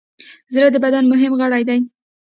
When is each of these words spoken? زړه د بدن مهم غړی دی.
زړه 0.53 0.67
د 0.73 0.77
بدن 0.85 1.03
مهم 1.11 1.31
غړی 1.39 1.63
دی. 1.69 1.79